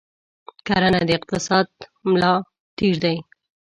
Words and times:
کرنه 0.67 1.01
د 1.07 1.09
اقتصاد 1.17 1.67
ملا 2.11 2.33
تیر 2.77 2.95
دی. 3.03 3.17